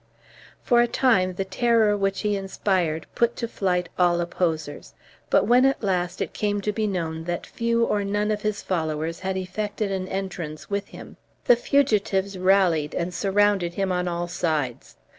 For 0.63 0.81
a 0.81 0.87
time 0.87 1.33
the 1.35 1.45
terror 1.45 1.95
which 1.95 2.21
he 2.21 2.35
inspired 2.35 3.05
put 3.13 3.35
to 3.35 3.47
flight 3.47 3.87
all 3.99 4.19
opposers, 4.19 4.95
but 5.29 5.45
when 5.45 5.63
at 5.63 5.83
last 5.83 6.23
it 6.23 6.33
came 6.33 6.59
to 6.61 6.71
be 6.71 6.87
known 6.87 7.25
that 7.25 7.45
few 7.45 7.85
or 7.85 8.03
none 8.03 8.31
of 8.31 8.41
his 8.41 8.63
followers 8.63 9.19
had 9.19 9.37
effected 9.37 9.91
an 9.91 10.07
entrance 10.07 10.71
with 10.71 10.87
him, 10.87 11.17
the 11.45 11.55
fugitives 11.55 12.35
rallied 12.35 12.95
and 12.95 13.13
surrounded 13.13 13.75
him 13.75 13.91
on 13.91 14.07
all 14.07 14.27
sides. 14.27 14.95